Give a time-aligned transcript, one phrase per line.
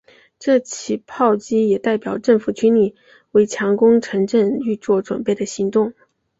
[0.39, 2.95] 这起炮击也代表政府军在
[3.33, 5.93] 为强攻城镇预作准备的行动。